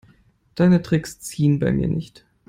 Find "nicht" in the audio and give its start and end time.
1.87-2.25